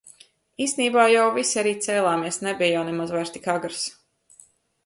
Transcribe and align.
Īstenībā 0.65 1.03
jau 1.11 1.25
visi 1.35 1.59
arī 1.63 1.73
cēlāmies, 1.87 2.39
nebija 2.47 2.73
jau 2.79 2.89
nemaz 2.89 3.15
vairs 3.19 3.35
tik 3.37 3.47
agrs. 3.57 3.87